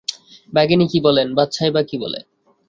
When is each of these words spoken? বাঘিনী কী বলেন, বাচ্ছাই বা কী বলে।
বাঘিনী 0.53 0.85
কী 0.87 0.99
বলেন, 0.99 1.27
বাচ্ছাই 1.35 1.71
বা 1.71 1.81
কী 1.83 1.95
বলে। 1.97 2.19